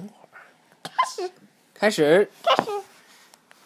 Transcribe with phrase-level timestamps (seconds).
[0.00, 0.40] 会儿。
[0.82, 1.30] 开始。
[1.74, 2.30] 开始。
[2.42, 2.70] 开始。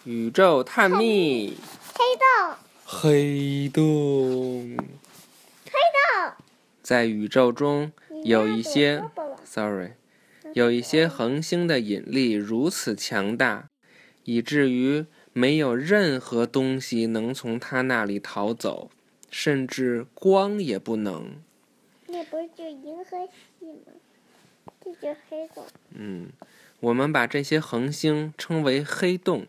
[0.04, 1.56] 宇宙探秘。
[1.94, 2.56] 黑洞。
[2.84, 4.76] 黑洞。
[5.64, 6.32] 黑洞。
[6.82, 7.92] 在宇宙中
[8.24, 9.02] 有一些
[9.44, 9.94] ，sorry，
[10.52, 13.68] 有一些恒星的引力如此强大，
[14.22, 18.90] 以至于没有任何东西能从它那里逃走，
[19.30, 21.42] 甚至光也不能。
[22.06, 23.92] 那不是就银河系吗？
[24.84, 25.64] 这就黑洞。
[25.90, 26.28] 嗯，
[26.80, 29.46] 我们把这些恒星称为黑洞。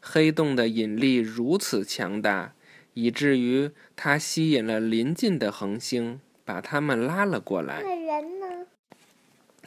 [0.00, 2.54] 黑洞的引力如此强大，
[2.94, 7.82] 以至于它吸引了邻近的恒星，把它们拉了过来。
[7.82, 8.66] 那人呢？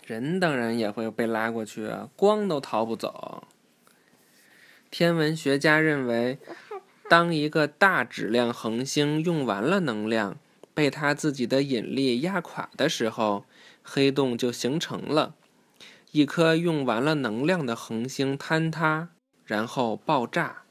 [0.06, 3.48] 人当然也会被拉过去啊，光都逃不走。
[4.90, 6.40] 天文学家认为，
[7.08, 10.38] 当一个大质量恒星用完了能量，
[10.74, 13.46] 被它自己的引力压垮的时候，
[13.84, 15.36] 黑洞就形成了。
[16.12, 19.10] 一颗用完了能量的恒星坍塌，
[19.46, 20.64] 然后爆炸。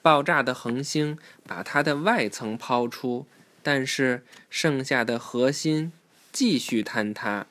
[0.00, 3.26] 爆炸的恒星把它的外层抛出，
[3.62, 5.92] 但是剩下的核心
[6.30, 7.46] 继续坍塌，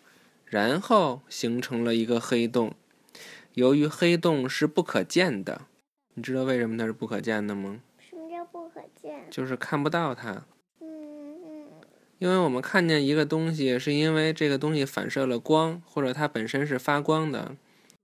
[0.45, 2.75] 然后形成了一个黑洞。
[3.53, 5.61] 由于黑洞是不可见的，
[6.13, 7.79] 你知道为什么它是不可见的吗？
[7.99, 9.25] 什么叫不可见？
[9.29, 10.45] 就是看不到它。
[12.19, 17.55] 因为我们看见一个东西，是因为这个东西反射了光，或者它本身是发光的。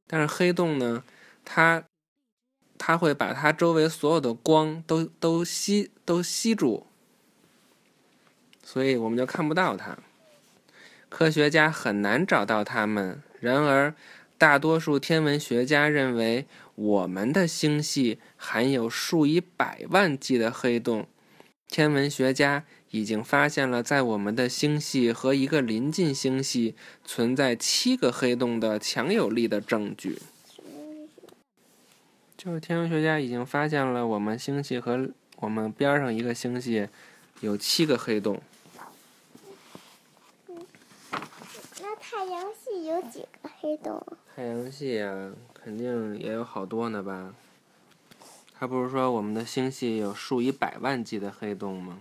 [0.08, 1.04] 但是黑洞呢，
[1.46, 1.84] 它
[2.78, 6.88] 它会把它周围所有的光都都吸都吸住，
[8.64, 9.98] 所以我们就看不到它。
[11.08, 13.22] 科学家很难找到它们。
[13.40, 13.96] 然而，
[14.38, 21.08] 大多数天文学家认为，我们的星系含有数以百万计的黑洞。
[21.70, 26.76] 天文学家已经发现了在我们的星系和一个邻近星系
[27.06, 30.18] 存在七个黑洞的强有力的证据。
[32.36, 36.88] 就是天文学家已经发现了我们星系和我们边上一个星系
[37.42, 38.42] 有七个黑洞。
[40.48, 44.04] 那太阳系有几个黑洞？
[44.36, 47.36] 太阳系啊，肯定也有好多呢吧？
[48.60, 52.00] 他不是说我们的星系有数以百万计的黑洞吗？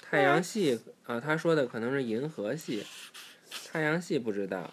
[0.00, 2.86] 太阳系啊，他说的可能是银河系，
[3.66, 4.70] 太阳系不知道，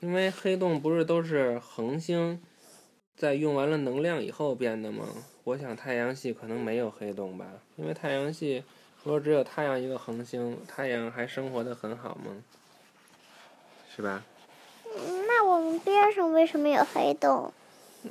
[0.00, 2.40] 因为黑洞不是都是恒星
[3.14, 5.06] 在用完了能量以后变的吗？
[5.44, 7.46] 我想太阳系可能没有黑洞吧，
[7.76, 8.64] 因为太阳系
[9.04, 12.34] 不是只有太阳一个恒星，太阳还生活的很好吗？
[13.94, 14.24] 是吧？
[15.26, 17.52] 那我们边上为什么有黑洞？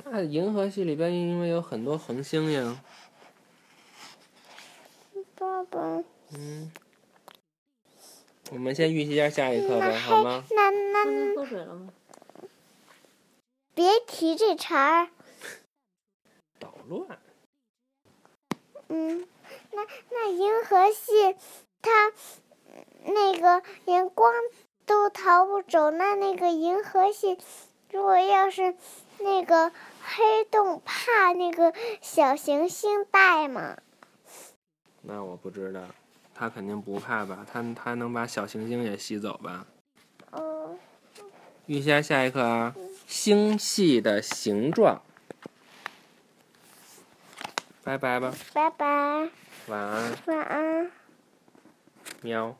[0.04, 2.82] 那银河系里边因为有很多恒星呀。
[5.34, 6.02] 爸爸。
[6.32, 6.70] 嗯。
[8.52, 10.44] 我们先预习一下下一课吧，好吗？
[10.50, 11.34] 那那。
[11.34, 11.92] 喝水了吗？
[13.74, 15.08] 别提这茬儿。
[16.58, 17.18] 捣乱。
[18.88, 19.26] 嗯，
[19.72, 21.36] 那那银河系，
[21.82, 22.12] 它
[23.04, 24.32] 那个连光
[24.86, 27.36] 都逃不走，那那个银河系，
[27.90, 28.74] 如果要是。
[29.18, 29.70] 那个
[30.02, 33.78] 黑洞怕那个小行星带吗？
[35.00, 35.80] 那我不知道，
[36.34, 37.46] 它肯定不怕吧？
[37.50, 39.66] 它它能把小行星也吸走吧？
[40.32, 40.76] 哦。
[41.64, 42.74] 预下下一课啊，
[43.06, 45.00] 星系的形状。
[47.82, 48.34] 拜拜吧。
[48.52, 48.86] 拜拜。
[49.68, 50.18] 晚安。
[50.26, 50.90] 晚安。
[52.20, 52.56] 喵。